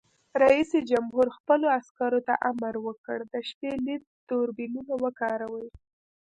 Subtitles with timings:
[0.43, 5.67] رئیس جمهور خپلو عسکرو ته امر وکړ؛ د شپې لید دوربینونه وکاروئ!